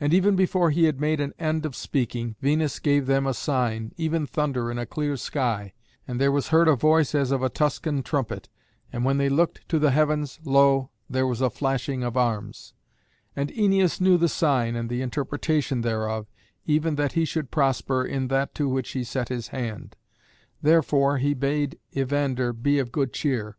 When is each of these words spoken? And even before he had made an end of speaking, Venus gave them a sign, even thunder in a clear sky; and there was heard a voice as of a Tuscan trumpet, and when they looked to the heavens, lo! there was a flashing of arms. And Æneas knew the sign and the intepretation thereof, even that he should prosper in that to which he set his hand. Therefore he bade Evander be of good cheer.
And 0.00 0.12
even 0.12 0.34
before 0.34 0.70
he 0.72 0.86
had 0.86 1.00
made 1.00 1.20
an 1.20 1.32
end 1.38 1.64
of 1.64 1.76
speaking, 1.76 2.34
Venus 2.40 2.80
gave 2.80 3.06
them 3.06 3.24
a 3.24 3.32
sign, 3.32 3.92
even 3.96 4.26
thunder 4.26 4.68
in 4.68 4.78
a 4.80 4.84
clear 4.84 5.16
sky; 5.16 5.74
and 6.08 6.20
there 6.20 6.32
was 6.32 6.48
heard 6.48 6.66
a 6.66 6.74
voice 6.74 7.14
as 7.14 7.30
of 7.30 7.40
a 7.40 7.48
Tuscan 7.48 8.02
trumpet, 8.02 8.48
and 8.92 9.04
when 9.04 9.16
they 9.18 9.28
looked 9.28 9.68
to 9.68 9.78
the 9.78 9.92
heavens, 9.92 10.40
lo! 10.42 10.90
there 11.08 11.24
was 11.24 11.40
a 11.40 11.50
flashing 11.50 12.02
of 12.02 12.16
arms. 12.16 12.74
And 13.36 13.50
Æneas 13.50 14.00
knew 14.00 14.18
the 14.18 14.28
sign 14.28 14.74
and 14.74 14.88
the 14.90 15.02
intepretation 15.02 15.82
thereof, 15.82 16.26
even 16.66 16.96
that 16.96 17.12
he 17.12 17.24
should 17.24 17.52
prosper 17.52 18.04
in 18.04 18.26
that 18.26 18.56
to 18.56 18.68
which 18.68 18.90
he 18.90 19.04
set 19.04 19.28
his 19.28 19.48
hand. 19.54 19.94
Therefore 20.62 21.18
he 21.18 21.32
bade 21.32 21.78
Evander 21.96 22.52
be 22.52 22.80
of 22.80 22.90
good 22.90 23.12
cheer. 23.12 23.56